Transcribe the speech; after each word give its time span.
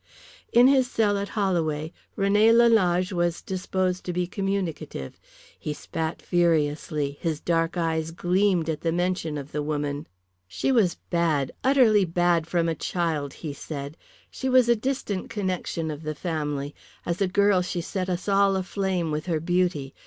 In 0.51 0.67
his 0.67 0.89
cell 0.89 1.15
at 1.19 1.29
Holloway 1.37 1.93
René 2.17 2.51
Lalage 2.51 3.13
was 3.13 3.39
disposed 3.43 4.03
to 4.05 4.11
be 4.13 4.25
communicative. 4.25 5.19
He 5.59 5.73
spat 5.73 6.23
furiously, 6.23 7.19
his 7.21 7.39
dark 7.39 7.77
eyes 7.77 8.09
gleamed 8.09 8.67
at 8.67 8.81
the 8.81 8.91
mention 8.91 9.37
of 9.37 9.51
the 9.51 9.61
woman. 9.61 10.07
"She 10.47 10.71
was 10.71 10.95
bad, 11.11 11.51
utterly 11.63 12.03
bad 12.03 12.47
from 12.47 12.67
a 12.67 12.73
child," 12.73 13.31
he 13.45 13.53
said. 13.53 13.95
"She 14.31 14.49
was 14.49 14.67
a 14.67 14.75
distant 14.75 15.29
connexion 15.29 15.91
of 15.91 16.01
the 16.01 16.15
family. 16.15 16.73
As 17.05 17.21
a 17.21 17.27
girl 17.27 17.61
she 17.61 17.79
set 17.79 18.09
us 18.09 18.27
all 18.27 18.55
aflame 18.55 19.11
with 19.11 19.27
her 19.27 19.39
beauty. 19.39 19.93